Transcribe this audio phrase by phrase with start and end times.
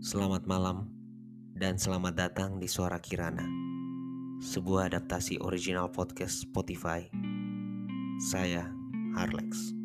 [0.00, 0.88] Selamat malam
[1.52, 3.44] dan selamat datang di Suara Kirana,
[4.40, 7.04] sebuah adaptasi original podcast Spotify.
[8.16, 8.64] Saya
[9.12, 9.76] Harlex.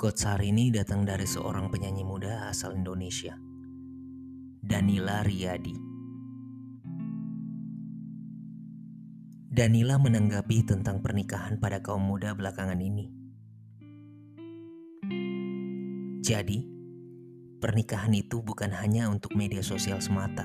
[0.00, 3.36] Quotes hari ini datang dari seorang penyanyi muda asal Indonesia,
[4.64, 5.76] Danila Riyadi.
[9.52, 13.12] Danila menanggapi tentang pernikahan pada kaum muda belakangan ini.
[16.24, 16.75] Jadi,
[17.56, 20.44] Pernikahan itu bukan hanya untuk media sosial semata.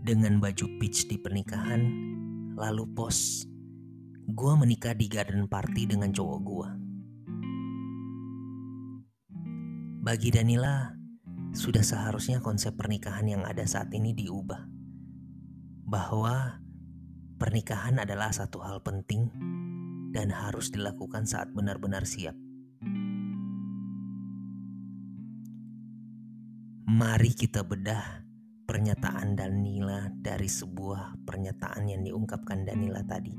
[0.00, 1.84] Dengan baju peach di pernikahan,
[2.56, 3.44] lalu pos,
[4.24, 6.70] gua menikah di garden party dengan cowok gua.
[10.00, 10.96] Bagi Danila,
[11.52, 14.64] sudah seharusnya konsep pernikahan yang ada saat ini diubah.
[15.84, 16.56] Bahwa
[17.36, 19.28] pernikahan adalah satu hal penting
[20.16, 22.45] dan harus dilakukan saat benar-benar siap.
[26.86, 28.22] Mari kita bedah
[28.62, 33.34] pernyataan Danila dari sebuah pernyataan yang diungkapkan Danila tadi.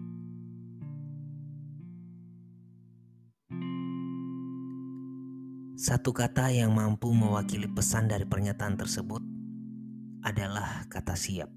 [5.80, 9.24] Satu kata yang mampu mewakili pesan dari pernyataan tersebut
[10.28, 11.48] adalah kata siap.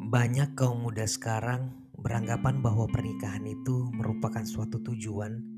[0.00, 5.51] Banyak kaum muda sekarang beranggapan bahwa pernikahan itu merupakan suatu tujuan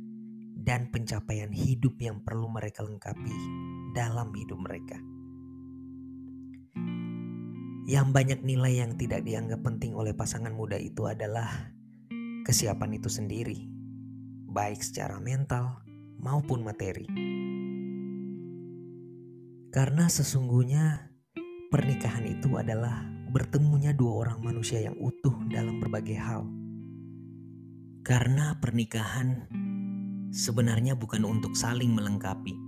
[0.64, 3.36] dan pencapaian hidup yang perlu mereka lengkapi
[3.92, 4.96] dalam hidup mereka.
[7.84, 11.68] Yang banyak nilai yang tidak dianggap penting oleh pasangan muda itu adalah
[12.48, 13.68] kesiapan itu sendiri,
[14.48, 15.84] baik secara mental
[16.16, 17.04] maupun materi.
[19.68, 21.12] Karena sesungguhnya
[21.68, 26.48] pernikahan itu adalah bertemunya dua orang manusia yang utuh dalam berbagai hal.
[28.00, 29.50] Karena pernikahan
[30.34, 32.58] sebenarnya bukan untuk saling melengkapi,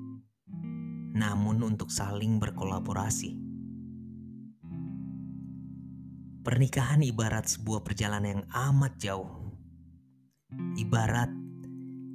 [1.19, 3.35] namun untuk saling berkolaborasi.
[6.47, 9.51] Pernikahan ibarat sebuah perjalanan yang amat jauh.
[10.79, 11.27] Ibarat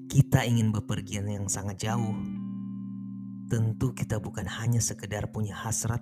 [0.07, 2.15] kita ingin bepergian yang sangat jauh.
[3.51, 5.99] Tentu kita bukan hanya sekedar punya hasrat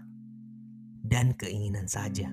[1.01, 2.29] dan keinginan saja.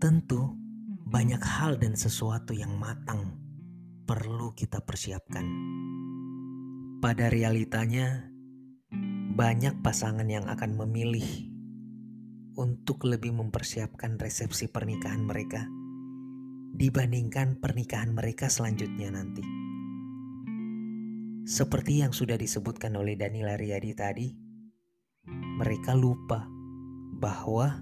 [0.00, 0.56] Tentu
[1.04, 3.47] banyak hal dan sesuatu yang matang
[4.08, 5.44] perlu kita persiapkan.
[7.04, 8.32] Pada realitanya,
[9.36, 11.52] banyak pasangan yang akan memilih
[12.56, 15.68] untuk lebih mempersiapkan resepsi pernikahan mereka
[16.72, 19.44] dibandingkan pernikahan mereka selanjutnya nanti.
[21.44, 24.32] Seperti yang sudah disebutkan oleh Danila Riyadi tadi,
[25.60, 26.48] mereka lupa
[27.12, 27.76] bahwa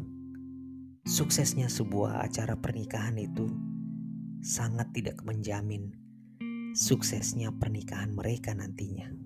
[1.07, 3.47] suksesnya sebuah acara pernikahan itu
[4.43, 6.06] sangat tidak menjamin
[6.77, 9.26] suksesnya pernikahan mereka nantinya.